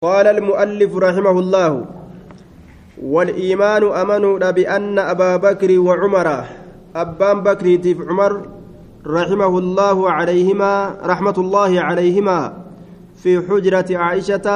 [0.00, 1.70] قال المؤلف رحمه الله
[3.02, 6.28] والإيمان أمنوا بأن أبا بكر وعمر
[6.96, 8.32] أبان بكر تيف عمر
[9.06, 10.72] رحمه الله عليهما
[11.04, 12.38] رحمة الله عليهما
[13.22, 14.46] في حجرة عائشة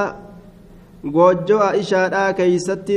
[1.05, 2.89] جوجو عائشة كيست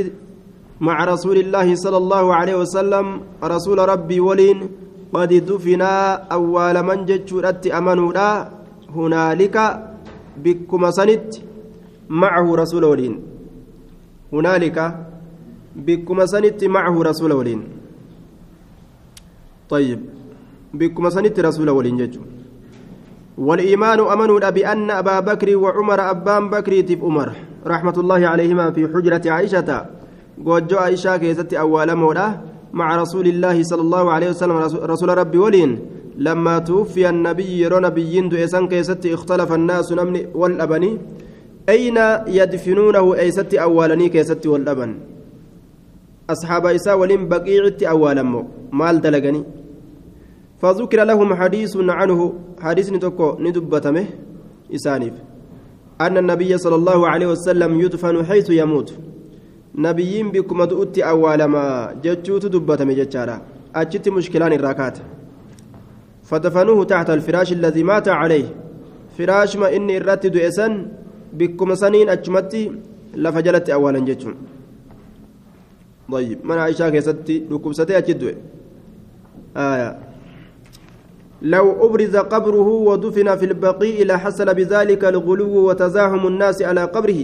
[0.80, 3.06] مع رسول الله صلى الله عليه وسلم
[3.44, 4.58] رسول ربي ولين
[5.12, 5.92] قد دفنا
[6.32, 8.12] أول من جتشرت أمنوا
[8.96, 9.56] هنالك
[10.42, 11.47] بكما سنت.
[12.08, 13.14] معه رسول ولين.
[14.32, 14.78] هنالك
[15.76, 17.60] بكما سنت معه رسول ولين.
[19.68, 20.00] طيب
[20.74, 22.20] بكما سنت رسول ولين ججو.
[23.38, 27.32] والإيمان أمنوا بأن أبا بكر وعمر أبان بكر تب عمر
[27.66, 29.86] رحمة الله عليهما في حجرة عائشة.
[30.38, 32.40] جوجو عائشة كيست أول مولاه
[32.72, 34.56] مع رسول الله صلى الله عليه وسلم
[34.92, 35.78] رسول ربي ولين.
[36.18, 40.98] لما توفي النبي يرى نبي دؤسان كيست اختلف الناس نمني والأبني
[41.68, 44.94] أين يدفنونه أيست أولني كيست والأبن؟
[46.30, 48.22] أصحاب إساء ولين بقيعت أولا
[48.72, 49.44] مال دلقني.
[50.60, 52.34] فذكر لهم حديث عنه.
[52.60, 54.06] حديث نتوكو ندبتمه.
[54.74, 55.14] إسانيف.
[56.00, 58.94] أن النبي صلى الله عليه وسلم يدفن حيث يموت.
[59.74, 63.42] نبيين بكم دؤت أول ما جتشوت دبتمه جتشارا.
[63.74, 64.98] أجت مشكلان الراكات.
[66.22, 68.48] فدفنوه تحت الفراش الذي مات عليه.
[69.18, 70.86] فراش ما إني الرتد إسن.
[71.32, 72.72] بكم سنين أجمتي
[73.14, 74.34] لفجلت أولا جتشون
[76.12, 78.36] طيب من عائشة كيستي ركوبستي أجد
[79.56, 79.98] آية
[81.42, 87.20] لو أبرز قبره ودفن في البقيع لحصل بذلك الغلو وتزاحم الناس على قبره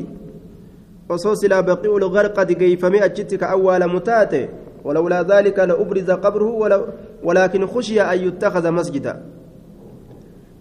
[1.09, 4.49] وصوص لا بقيع الغرقد كيف مئة أول متاتي
[4.85, 6.87] ولولا ذلك لأبرز قبره ولو
[7.25, 9.23] ولكن خشي أن يتخذ مسجدا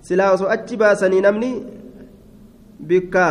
[0.02, 1.63] سلا أتبا سني نمني
[2.79, 3.25] bikka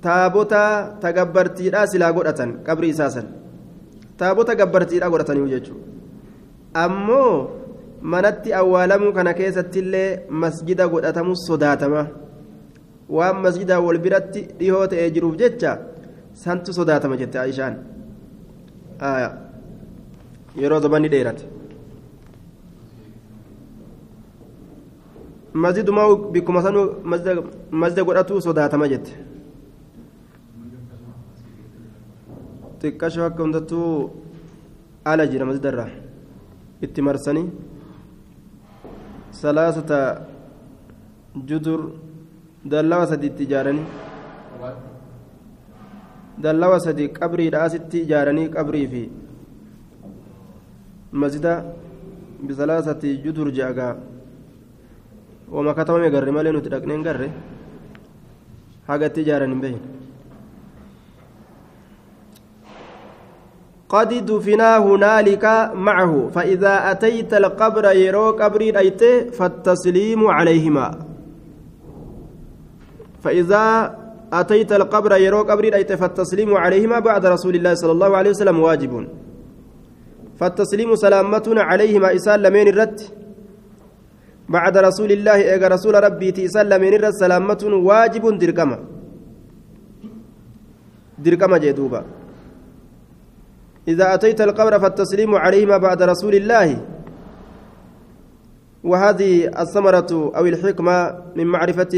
[0.00, 0.62] taabota
[1.00, 3.26] tagabbartiidhaa silaa godhatan qabri isaasan
[4.20, 5.84] taabota gabbartiidhaa godhataniiru jechuudha.
[6.84, 7.34] Ammoo
[8.14, 12.06] manatti awwaalamuu kana keessattillee masjida godhatamu sodaatama.
[13.16, 15.78] Waan masjidaa wal biratti dhihoo ta'ee jiruuf jecha
[16.44, 17.78] santu sodaatama jette aishaan.
[20.62, 21.57] Yeroo zamanni dheerate.
[25.62, 26.86] Masjidumaa bikkuma sanuu
[27.80, 29.12] masjida godhatu sodaatama jette
[32.80, 33.88] xiqqashoo akka hundattuu
[35.10, 35.90] ala jira masjidarraa
[36.86, 37.46] itti marsanii
[39.42, 39.92] ثلاثة
[41.36, 41.80] جدر
[42.64, 43.82] دلوا سدي تجارني
[46.38, 49.04] دلوا سدي قبري رأست تجارني قبري في
[51.12, 51.46] مسجد
[52.46, 53.02] بثلاثة
[55.52, 57.28] جدر جاء وما كتب مقر مالي نتركني نقر
[58.88, 59.74] حاجة تجارني به
[63.88, 65.44] قد دفنا هنالك
[65.74, 70.98] معه فإذا أتيت القبر يرو قبري أيت فالتسليم عليهما
[73.22, 73.96] فإذا
[74.32, 79.08] أتيت القبر يرو قبري أيت فالتسليم عليهما بعد رسول الله صلى الله عليه وسلم واجب
[80.40, 83.17] فالتسليم سلامتنا عليهما إسال لمن الرد
[84.48, 88.78] بعد رسول الله إيجا رسول ربي تيسال لمن الرد سلامة واجب دركما.
[91.18, 92.00] دركما جدوبا.
[93.88, 96.68] إذا أتيت القبر فالتسليم عليهما بعد رسول الله.
[98.84, 99.32] وهذه
[99.62, 100.96] الثمرة أو الحكمة
[101.36, 101.94] من معرفة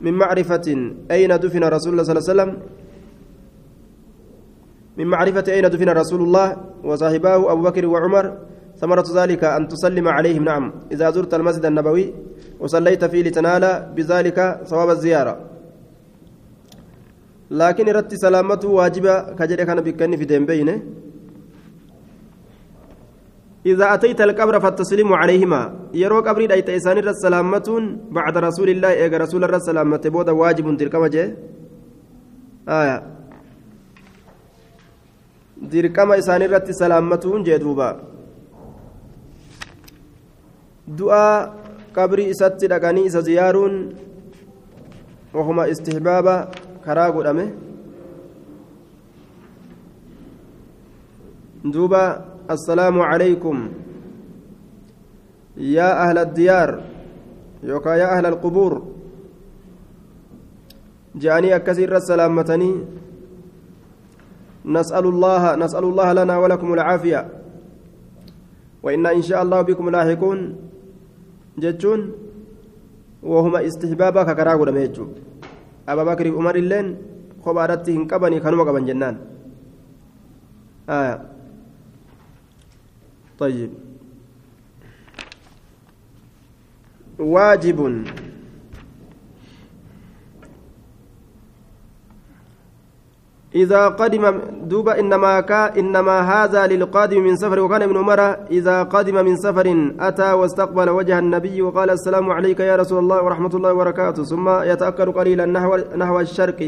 [0.00, 0.68] من معرفة
[1.10, 2.50] أين دفن رسول الله صلى الله عليه وسلم؟
[4.96, 8.24] من معرفة أين دفن رسول الله وصاحباه أبو بكر وعمر؟
[8.80, 10.44] ثمرة ذلك أن تسلم عليهم.
[10.44, 10.64] نعم.
[10.92, 12.14] إذا زرت المسجد النبوي
[12.60, 13.64] وصليت فيه لتنال
[13.96, 14.38] بذلك
[14.68, 15.34] ثواب الزيارة.
[17.50, 20.82] irratti salaamatu waajiba ka jedhe kana bikkanni fideen beyne
[23.66, 25.90] إذا أتيت القبر فالتسليم عليهما.
[25.94, 27.68] يرو قبري دايت إسان السلامة
[28.10, 31.34] بعد رسول الله إيجا رسول الله السلامة بودا واجب تركما جي
[32.68, 33.02] آية.
[35.72, 37.40] dirqama isaan irratti salaammatuun
[40.86, 41.52] du'a
[41.92, 43.74] qabrii isatti dhaqanii isa ziyaaruun
[45.34, 46.50] wahuma istihbaaba
[46.84, 47.46] karaa godhame
[51.64, 52.02] duuba
[52.48, 53.68] assalaamu calaykum
[55.56, 56.70] yaa ahla addiyaar
[57.62, 58.74] yookaan yaa ahla alqubuur
[61.18, 62.76] je'anii akkasii irra salaammatanii
[64.66, 67.28] نسأل الله نسأل الله لنا ولكم العافية
[68.82, 70.56] وإنا إن شاء الله بكم لاحقون
[71.58, 72.00] جتون
[73.22, 75.06] وهما استحبابا ككراغو دميجو
[75.86, 76.98] ababakriif umar illeen
[77.44, 79.16] kophaadhatti hin qabanii kanuma qaban jennaan
[83.38, 83.70] طيب
[87.18, 87.78] واجب
[93.56, 94.24] إذا قدم
[94.70, 98.20] دوب إنما كا إنما هذا للقادم من سفر وكان ابن عمر
[98.50, 99.66] إذا قدم من سفر
[100.00, 105.08] أتى واستقبل وجه النبي وقال السلام عليك يا رسول الله ورحمة الله وبركاته ثم يتأكد
[105.08, 106.60] قليلا نحو نحو الشرق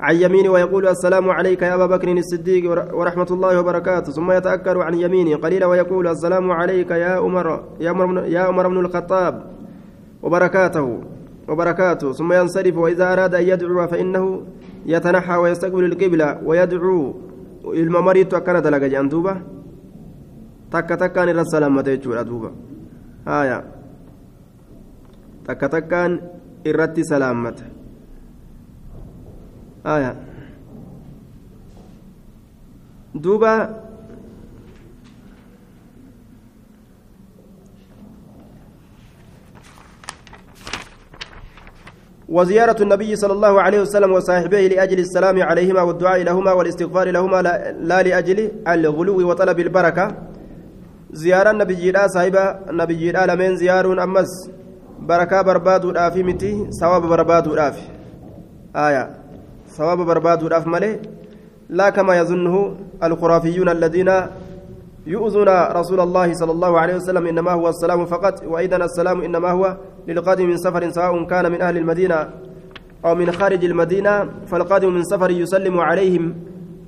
[0.00, 2.64] عن يمينه ويقول السلام عليك يا أبا بكر الصديق
[2.94, 7.48] ورحمة الله وبركاته ثم يتأكد عن يمينه قليلا ويقول السلام عليك يا عمر
[7.80, 9.34] يا عمر يا عمر بن الخطاب
[10.22, 10.86] وبركاته.
[11.48, 12.12] وبركاته.
[12.12, 14.24] ثم ينصرف وإذا أراد أن يدعو فإنه
[14.86, 17.14] يتنحى ويستقبل القبلة ويدعو
[17.64, 19.34] الممريت وكان دلقا جان دوبا
[20.72, 22.50] تكا تكان إلى السلامة يجور دوبا
[23.28, 23.64] آية.
[25.48, 26.20] تكا تكان
[26.66, 27.58] إرتي سلامة
[29.86, 30.12] آية.
[33.14, 33.54] دوبا
[42.28, 47.42] وزيارة النبي صلى الله عليه وسلم وصاحبيه لأجل السلام عليهما والدعاء لهما والاستغفار لهما
[47.90, 50.06] لا لأجل الغلو وطلب البركة.
[51.12, 52.40] زيارة النبي لا صاحبة
[52.70, 54.50] النبي لا لمن زيار أمس.
[55.00, 57.82] بركة برباد الآفي متي ثواب برباد الآفي
[58.76, 59.10] آية.
[59.76, 61.00] ثواب برباد الآف ملي.
[61.70, 64.10] لا كما يظنه الخرافيون الذين
[65.06, 69.76] يؤذون رسول الله صلى الله عليه وسلم إنما هو السلام فقط وأيضا السلام إنما هو
[70.08, 72.30] للقادم من سفر سواء كان من أهل المدينة
[73.04, 74.14] أو من خارج المدينة
[74.46, 76.34] فالقادم من سفر يسلم عليهم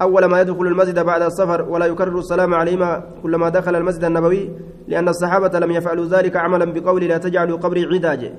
[0.03, 4.51] أول ما يدخل المسجد بعد السفر ولا يكرر السلام عليهما كلما دخل المسجد النبوي
[4.89, 8.35] لأن الصحابة لم يفعلوا ذلك عملا بقول لا تجعلوا قبري عيدا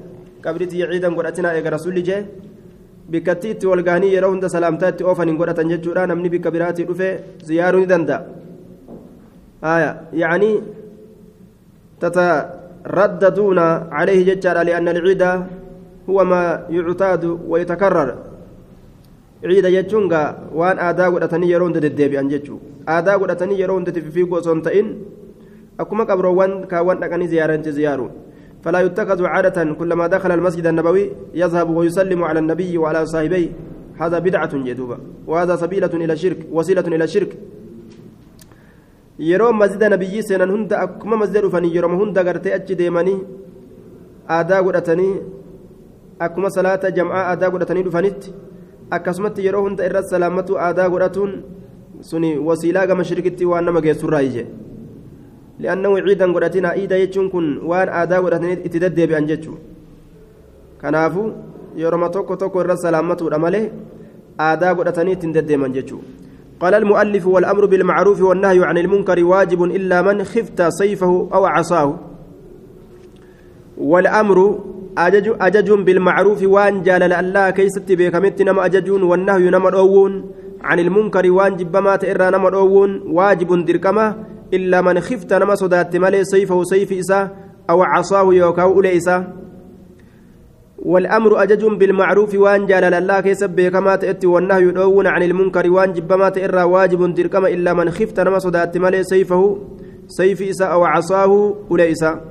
[0.46, 2.26] قبرتي عيدا قرأتنا إيقا رسول جي.
[3.10, 8.18] بكتيت والقاني يرون سلامتات أوفن قرأة ججورا نمني بكبراتي رفي زيار دندا.
[9.64, 10.02] آية.
[10.14, 10.62] يعني
[12.86, 13.60] تترددون
[13.98, 15.24] عليه ججارا لأن العيد
[16.10, 18.10] هو ما يعتاد ويتكرر.
[19.44, 20.24] عيد جتشونغا
[20.54, 22.58] وان آدا قدتني يرون ددبي أن جتشو
[22.88, 24.88] آدا قدتني يرون تفيفي قوسون تئن
[25.80, 28.08] أكما قبروان كاوان أكني زيارة زيارو
[28.64, 33.50] فلا يتخذ عادة كلما دخل المسجد النبوي يذهب ويسلم على النبي وعلى صاحبيه.
[33.98, 34.98] هذا بدعة جدوبة
[35.28, 37.38] وهذا سبيلة إلى الشرك وسيلة إلى الشرك.
[39.30, 43.20] Yeroo masjida nabiyyi seenan hunda akkuma masjida dhufanii yeroo hunda gartee achi deemanii
[44.36, 45.14] aadaa godhatanii
[46.26, 48.34] akkuma salaata jam'aa aadaa godhatanii dhufanitti
[48.98, 51.34] akkasumatti yeroo hunda irra salaamatu aadaa godhatuun
[52.10, 54.46] suni wasiilaa gama shirkitti waan nama geessurraa ije
[55.60, 59.58] li'annahu ciidan godhatina iida jechuun kun waan aadaa godhatanii itti deddeebi'an jechuu
[60.82, 61.24] kanaafu
[61.84, 63.66] yeroma tokko tokko irra salaamatuudha malee
[64.48, 66.02] aadaa godhatanii ittiin deddeeman jechuu
[66.62, 72.00] قال المؤلف والأمر بالمعروف والنهي عن المنكر واجب إلا من خفت سيفه أو عصاه.
[73.78, 74.60] والأمر
[74.98, 79.70] أجج, أجج بالمعروف وان جال الله كيست بكمت نما أججون والنهي نما
[80.64, 82.50] عن المنكر وان جبما تئرى نما
[83.08, 84.16] واجب دركما
[84.54, 87.30] إلا من خفت نما صدات مالي سيفه سيف إسا
[87.70, 88.98] أو عصاه يوكاو أولي
[90.82, 96.30] والأمر أجج بالمعروف وأن جال الله كيسب بكما تأتي والنهي يدون عن المنكر وأن جبما
[96.30, 99.58] تئرى واجب تركما إلا من خفت نما صدات مالي سيفه
[100.08, 102.22] سيف إسا أو عصاه أوليسا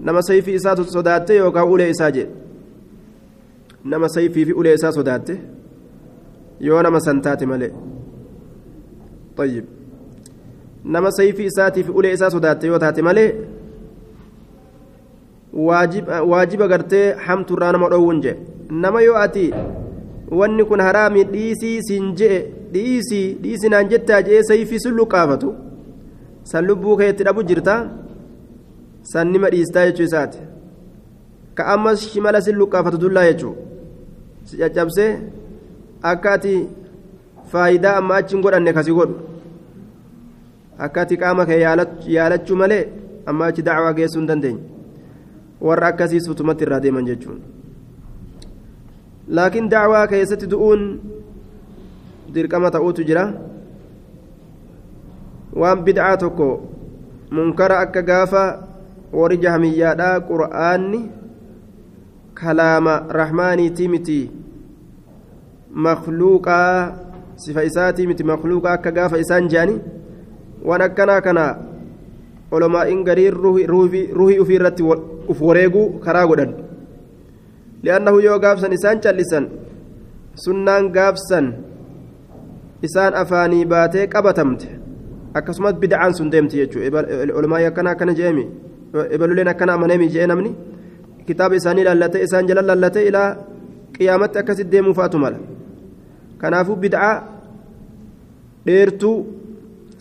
[0.00, 2.26] نما سيف إسا صدات يوكا أوليسا جي.
[3.84, 5.28] نما سيفي في أوليسا صدات
[6.60, 7.72] يو نما سنتات مالي
[9.36, 9.64] طيب.
[10.84, 13.34] نما سيف إساتي في أوليسا صدات يو تاتي مالي
[15.56, 18.36] waajiba gartee hamtuurraa nama dhoowwun jee.
[18.70, 19.44] Nama yoo ati
[20.30, 22.38] wanni kun haraami dhiisii siin je'e
[22.72, 25.54] dhiisii dhiisinaan jettaa je'ee sayfii sun luqqaafatu
[26.50, 27.76] san lubbuu keetti dhabu jirta
[29.12, 30.38] san nima dhiistaa jechuu isaati.
[31.54, 33.54] Ka ammas shimala sin luqqaafatu dullaa jechuu.
[34.44, 35.10] Si caccabsee
[36.02, 36.54] akka ati
[37.52, 39.14] faayidaa amma achi godhanne kasi godhu.
[40.78, 41.60] Akka ati qaama kee
[42.16, 42.84] yaalachuu malee
[43.26, 44.75] amma achi dacwaa geessuu hin dandeenye
[45.60, 47.40] warra akkasii suutumatti irraa deeman jechuun
[49.28, 50.82] laakiin dacwaa keessatti du'uun
[52.34, 53.24] dirqama ta'uutu jira
[55.56, 56.48] waan bid'aa tokko
[57.30, 58.42] munkara akka gaafa
[59.12, 61.00] warri jahamiyyaadhaa qur'aanni
[62.34, 64.18] kalaama rahmaaniitii miti
[65.86, 66.92] makluuqaa
[67.36, 69.80] sifa isaatii miti makluuqaa akka gaafa isaan je'ani
[70.68, 71.44] waan akkanaa kana
[72.50, 74.82] olomaa'iin gariin ruhii ufii irratti
[75.32, 76.52] uf wareeguu karaa godhan.
[77.84, 79.44] Li'annahu yoo gaafsan isaan callisan
[80.44, 81.46] sunnaan gaafsan
[82.86, 84.68] isaan afaanii baatee qabatamte
[85.38, 87.00] akkasumas bid'aan sun deemti jechuudha
[87.38, 88.44] olmaayii akkana akkana je'emi
[89.14, 90.50] ebaluleen akkana amaneemi je'e namni
[91.26, 93.30] kitaaba isaanii laallatee isaan jala laallatee ilaa
[93.96, 95.38] qiyaamatti akkasitti deemuu faatu mala
[96.40, 97.14] kanaafuu bid'aa
[98.66, 99.16] dheertuu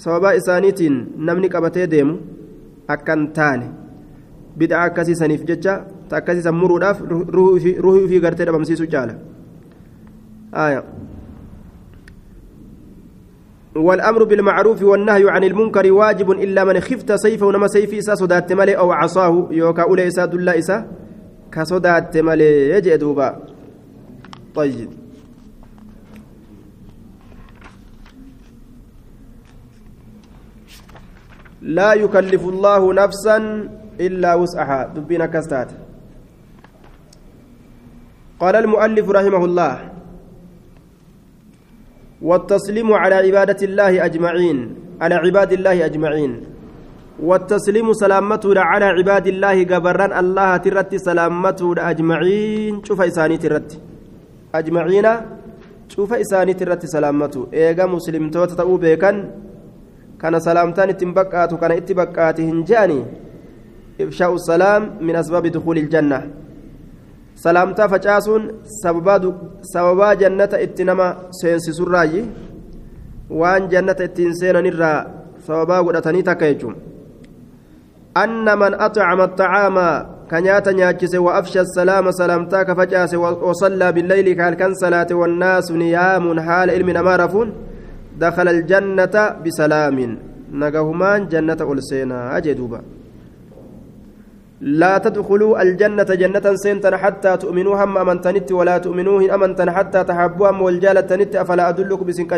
[0.04, 0.96] sababaa isaaniitiin
[1.30, 2.16] namni qabatee deemu
[2.96, 3.68] akkan taane
[4.58, 5.74] bid'aa akkasiisaniif jecha
[6.10, 7.02] ta akkasiisan muruudhaaf
[7.38, 9.16] ruhii ofii gartee dhabamsiisuu caala.
[13.76, 18.78] والأمر بالمعروف والنهي عن المنكر واجب إلا من خفت سيفه ونما سيفي إسا صدات ملي
[18.78, 20.88] أو عصاه يوكا أولي إسا دلا إسا
[21.52, 23.40] كصدات ملي يجي دوبا
[24.56, 24.90] طيب
[31.62, 33.38] لا يكلف الله نفسا
[34.02, 35.72] إلا وسعها دبينا كستات
[38.40, 39.74] قال المؤلف رحمه الله
[42.22, 44.58] والتسليم على عبادة الله أجمعين
[45.02, 46.34] على عباد الله أجمعين.
[47.20, 52.84] والتسليم سلامته على عباد الله جبران الله ترت سلامته أجمعين.
[52.84, 53.70] شوف إساني ترت.
[54.56, 55.08] أجمعين
[55.88, 59.16] شوف إساني ترت سلامته إيجا مسلم توتا بيكن
[60.22, 63.00] كان سلامتان اتبقات كان اتبقات هنجاني
[64.02, 66.22] إفشاء السلام من أسباب دخول الجنة
[67.36, 68.44] salaamtaa facaasuun
[69.72, 71.08] sababaa jannata itti nama
[71.40, 72.22] seensisurraayi
[73.30, 75.06] waan jannata ittiin seenanirraa
[75.48, 76.78] sababaa godhatanii takka jechuun
[78.24, 79.88] anna man axcama axacaama
[80.30, 85.78] ka nyaata nyaachise wa afsha salaama salaamtaa ka facaase wasallaa billeyli ka halkan salaate wannaasu
[85.78, 87.54] niyaamun haala ilmi namaa rafuun
[88.20, 90.18] dakhala aljannata bisalaamin
[90.52, 92.80] nagahumaan jannata ol seenaa jee duuba
[94.62, 100.50] لا تدخلوا الجنة جنة سنتن حتى تؤمنوا هم أمنتنت ولا تؤمنوا هم أمنتن حتى تحبوا
[100.50, 102.34] أم والجالة أفلا أدلك بسنك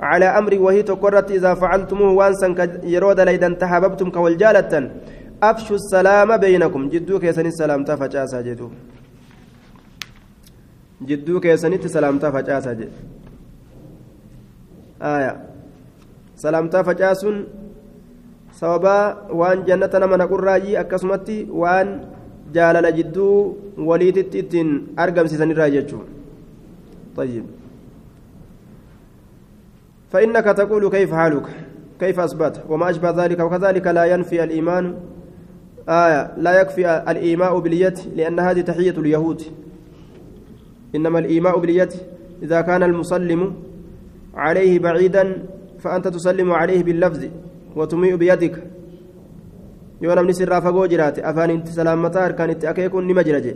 [0.00, 2.48] على أمر وهي تقرت إذا فعلتموه وانسا
[2.84, 4.72] يرود ليدا تحببتم كوالجالة
[5.42, 6.88] أفشوا السلام بينكم.
[6.88, 8.68] جدوك يا سن السلام تفجاسا جدو.
[11.08, 12.92] جدوك يا سن السلام تفجاسا جد
[15.02, 15.32] آية.
[16.36, 17.36] سلام تفجاسون
[18.60, 21.88] sababaa waan jannata nama naqurraayi akkasumatti waan
[22.56, 23.36] jaalala jidduu
[23.90, 26.08] waliititti ittiin argamsiisanirraa jechuun
[27.16, 27.44] طيب
[30.12, 31.46] فإنك تقول كيف حالك
[32.00, 34.94] كيف أثبت وما أشبه ذلك وكذلك لا ينفي الإيمان
[35.88, 39.42] آية لا يكفي الإيماء باليد لأن هذه تحية اليهود
[40.94, 41.92] إنما الإيماء باليد
[42.42, 43.54] إذا كان المسلم
[44.34, 45.46] عليه بعيدا
[45.78, 47.28] فأنت تسلم عليه باللفظ
[47.76, 48.56] وتميء بيدك
[50.64, 53.52] fagoo jiraate afaan itti salaamataa harkaan itti akeekuun nima jira je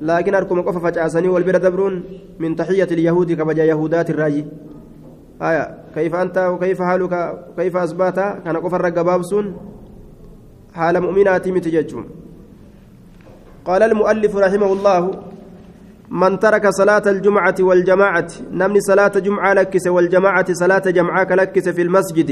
[0.00, 1.94] laakiin harkuma qofa facaasanii wal bira dabruun
[2.42, 4.42] min taxiyyati ilyahuudi kabaja yahudaati irraayi
[5.38, 7.18] haya kayfa anta kayfa haaluka
[7.56, 9.46] kayfa asbaata kana qofarra gabaabsuun
[10.78, 12.06] haala mu'minaatii miti jechuun
[13.64, 15.02] قال المؤلف رحمه الله
[16.10, 22.30] من ترك صلاة الجمعة والجماعة نمني صلاة جمعة لكس والجماعة صلاة جمعة لكس في المسجد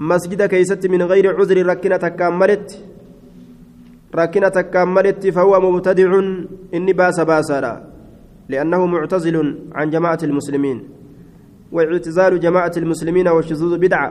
[0.00, 2.84] مسجد كيست من غير عذر ركنة كاملت
[4.14, 6.10] ركنة كاملت فهو مبتدع.
[6.74, 7.74] إني باس باسرا
[8.48, 9.36] لأنه معتزل
[9.72, 10.78] عن جماعة المسلمين.
[11.72, 14.10] واعتزال جماعة المسلمين والشذوذ بدعة.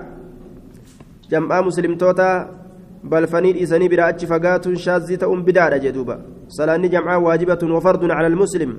[1.31, 2.31] جماعة مسلم توتا
[3.03, 6.17] بل فنيد إساني براءتش فقات شاذة أم بدعة جدوبة.
[6.48, 8.72] صلاة جمعة واجبة وفرض على المسلم.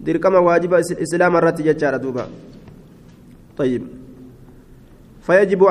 [0.00, 2.26] دركما واجبة إسلام الرتجة دوبا
[3.56, 4.05] طيب.
[5.26, 5.64] فيجب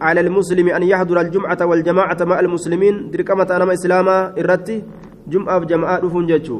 [0.00, 4.82] على المسلم أن يحضر الجمعة والجماعة مع المسلمين دركمة أنا إسلاما إرتي
[5.28, 6.58] جمعة بجماعة رفون جتشو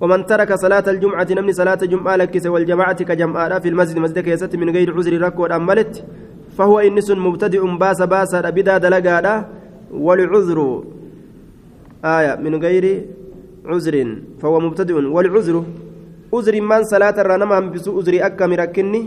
[0.00, 4.70] ومن ترك صلاة الجمعة نمني صلاة جمعة لكس والجماعة كجمعة في المسجد مسجد كيست من
[4.70, 6.04] غير عذر ركو أملت
[6.56, 9.48] فهو إنس مبتدئ باس باس بدا دلقا
[9.90, 10.58] والعذر.
[12.04, 12.84] آية من غير
[13.66, 13.96] عذر
[14.40, 15.64] فهو مبتدئ والعذر.
[16.34, 19.02] عذر من صلاة الرنم بسوء عذر أكا مركني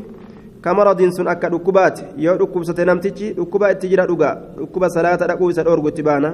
[0.61, 5.63] kamaradiin sun akka dhukkubaati yoo dhukkubsate namtichi dhukkuba itti jira dhugaa dhukkuba salaata dhaquu isa
[5.63, 6.33] dhoorgu itti baana.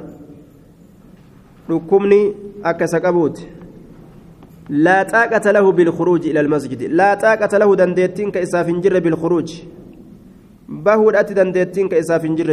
[1.70, 3.56] Dhukkubni akka isa qabuuti
[4.70, 9.50] لا طاقة له بالخروج إلى المسجد لا طاقة له دندتين كإساف جر بالخروج
[10.70, 12.50] بهود أتي دندتين كإساف جر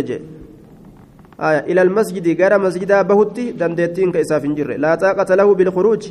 [1.41, 6.03] آية إلى المسجد غير مسجد بهوتي دندتين كإساف جر لا طاقة له بالخروج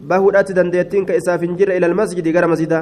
[0.00, 2.72] بهود أتي دندتين كإساف جر إلى المسجد غير مسجد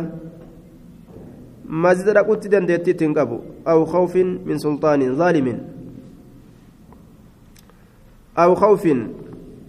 [1.83, 3.39] مسجد رقوت دندتي تنقبو
[3.69, 4.15] أو خوف
[4.49, 5.47] من سلطان ظالم
[8.39, 8.85] أو خوف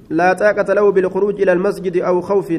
[0.10, 2.50] لا طاقة له بالخروج إلى المسجد أو خوف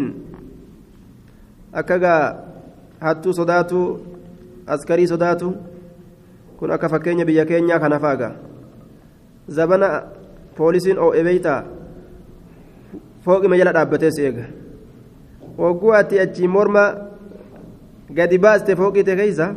[4.66, 5.54] askarii sodaatu
[6.58, 8.34] kun akka fakkeenya biyya keenyaa kana faaga
[9.48, 9.88] zabana
[10.56, 11.62] poolisiin oo'e beeytaa
[13.24, 14.46] fooqima jala dhaabbatee si eega
[15.58, 16.84] hogguu ati achi morma
[18.10, 19.54] gadi baaste fooqite keeysa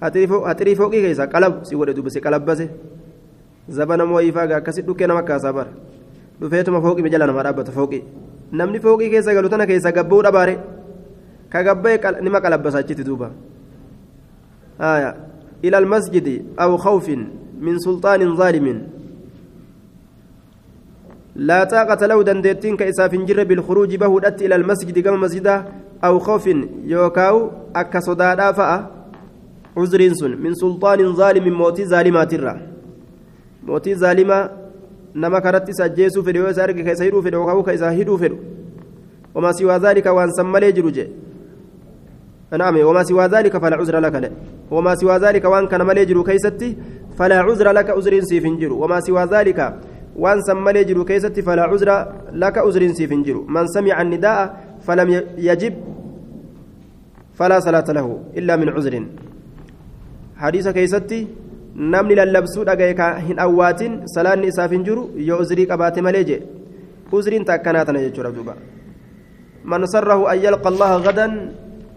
[0.00, 2.68] haxirii fooqii keeysa qalab si godhe dubbise qalabbase
[3.68, 5.66] zabana moo ifaaga akkasi dhukkee nama kaasaa
[6.40, 8.02] dhufeetuma fooqima jala nama dhaabbata fooqii
[8.52, 10.58] namni fooqii keessa galu tana keessa gabba'uu dhabaare
[11.52, 13.30] ka gabba'e nima qalabbasa achitti duuba
[15.64, 17.08] إلى المسجد أو خوف
[17.60, 18.86] من سلطان ظالم
[21.36, 25.64] لا طاقة له دندتين كإساف جر بالخروج بهدت إلى المسجد كما مسجدا
[26.04, 26.46] أو خوف
[26.84, 28.86] يوكاو أكا صدادا فأ
[29.76, 32.54] عذر سن من سلطان ظالم موتي ظالمات الرا
[33.66, 34.50] موتي ظالمة
[35.14, 38.28] نما كرت سجيسو في ريوس أرقى كيسيرو في روكاو كيساهدو في
[39.34, 41.06] وما سوى ذلك وان سمالي جروجي
[42.58, 44.30] نعم وما سوى ذلك فلا عذر لك له
[44.70, 46.76] وما سوى ذلك وان كان مالي كيستي
[47.18, 49.74] فلا عذر لك عذر سيفنجر وما سوى ذلك
[50.16, 51.90] وان سمالي جرو كيستي فلا عذر
[52.32, 54.40] لك عذر سيفنجر من سمع النداء
[54.86, 55.08] فلم
[55.38, 55.74] يجب
[57.40, 58.06] فلا صلاة له
[58.36, 58.94] إلا من عذر.
[60.36, 61.20] حديث كيستي
[64.14, 66.42] salaanni isaaf hin jiru yoo uzrii qabaate malee jee
[67.12, 68.54] uzriin ta akkanaa tana jechuudha duuba
[69.64, 71.32] man sarrahu an yalqa allaha gadan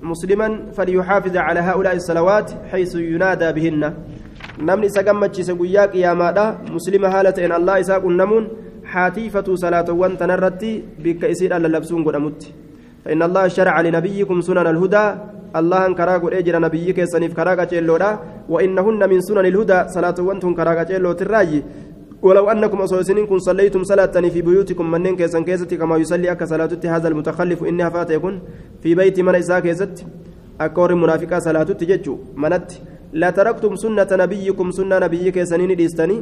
[0.04, 3.84] مسلما فليحافظ على هؤلاء الصلوات حيث ينادى بهن.
[4.60, 6.46] نمني سقمت سقياك يا مادا
[6.76, 8.44] مسلم هالة إن الله إساق النمون
[8.84, 10.72] حاتيفة صلاة وانت نرتي
[11.04, 12.42] بك إسير ألا لبسون قدمت
[13.06, 15.06] فإن الله شرع لنبيكم سنن الهدى
[15.60, 18.10] الله كراغ اجر نبيك سنيف كراغ جيلودا
[18.50, 21.62] وإنهن من سنن الهدى صلاة وأنتم كراغ جيلو تراجي.
[22.24, 26.72] ولو أنكم اصوسنين كن صليتم صلاة في بيوتكم منن كيسن كيستي كما يصلي اك صلاه
[26.86, 28.12] هذا المتخلف انها فات
[28.82, 30.06] في بيت من اسا كيست
[30.62, 32.70] اكور منافقا صلاه تججو منت
[33.22, 36.18] لا تركتم سنة نبيكم سنة نبيك سنين ديستني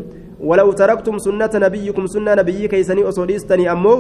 [0.50, 3.94] ولو تركتم سنة نبيكم سنة نبيك سنين أصول ديستني أمو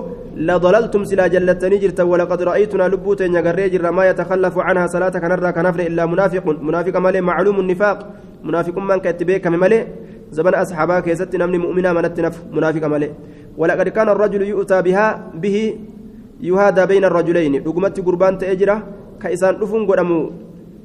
[0.48, 5.80] لضللتم سلا جلتني جرت ولقد رأيتنا لبوت يغري جر ما يتخلف عنها صلاة كنرى كنفر
[5.90, 7.98] إلا منافق منافق مالي معلوم النفاق
[8.48, 9.80] منافق من كتبيك مالي
[10.36, 13.10] زمن أصحابها كيست نمني مؤمنا من التنف منافق مالي.
[13.58, 15.06] ولقد كان الرجل يؤتى بها
[15.44, 15.58] به
[16.42, 18.78] يهادى بين الرجلين رقمت قربان تأجرة
[19.22, 20.22] كإسان رفن قدمو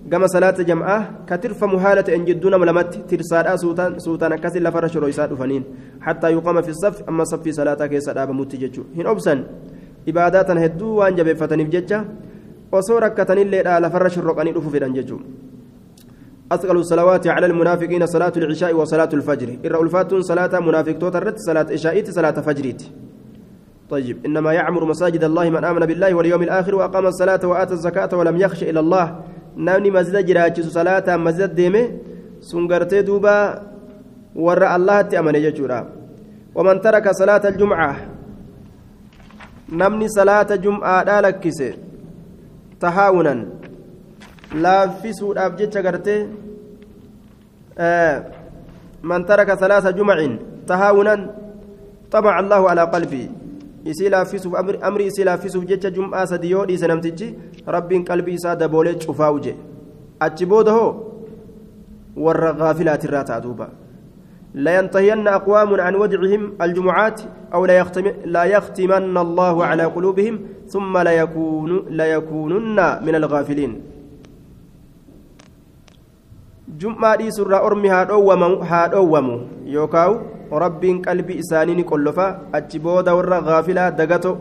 [0.09, 3.57] gama salaata jam'aa ka tirfamu haala ta'en jidduu nama lamatti tirsaadhaa
[3.99, 5.65] suutaan akkasii lafarra shoroo isaa dhufaniin
[6.07, 9.43] hattaa yuqama fi saffi amma saffii salaataa keessa dhaabamutti jechuudha hin obsan
[10.13, 12.05] ibaadaa tana hedduu waan jabeeffataniif jecha
[12.73, 15.47] osoo rakkatanilleedhaa lafarra shorroqanii dhufu fedhan jechuudha.
[16.53, 22.05] أثقل الصلوات على المنافقين صلاة العشاء وصلاة الفجر إرى ألفات صلاة منافق توترت صلاة عشاء
[22.11, 22.83] صلاة فجريت
[23.91, 28.37] طيب إنما يعمر مساجد الله من آمن بالله واليوم الآخر وأقام الصلاة وآتى الزكاة ولم
[28.37, 29.07] يخش إلى الله
[29.57, 31.83] namni masjida jiraachisu salaataan masjida deeme
[32.41, 33.35] sun gartee duuba
[34.35, 35.79] warra allahatti amane jechuudha
[36.55, 37.95] waman taraka salaata aljumcaa
[39.81, 41.69] namni salaata jum'aadhaa lakkise
[42.81, 43.41] tahaawunan
[44.65, 46.21] laaffisuudhaaf jecha gartee
[49.03, 51.21] man taraka salaata jumcin tahaawunan
[52.11, 53.31] طبع الله على قلبي
[53.91, 54.55] isii laaffisuuf
[54.91, 57.35] amri isii laaffisuuf jecha jum'aa sadi yoo dhiise namtichi
[57.67, 59.57] rabbiin qalbii isaa daboolee cufaa'u je
[60.29, 60.93] achi booda hoo
[62.27, 63.69] warra gaafilaatirraa ta'a duuba
[64.57, 67.21] لينتهين أقوام عن ودعهم الجمعات
[67.55, 73.73] أو لا, يختم لا يختمن الله على قلوبهم ثم لا يكون لا يكونن من الغافلين
[76.79, 80.13] جمعة دي سورة أرمي هادوم يوكاو
[80.51, 82.27] rabbiin qalbii isaanii ni qollofa
[82.59, 84.33] achi booda warra gaafilaa dagato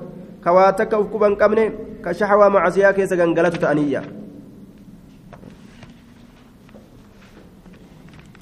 [0.44, 1.66] kawaa takka uf quban qabne
[2.04, 4.02] ka shahawaa macasiyaa keessa gangalatu ta'aniyya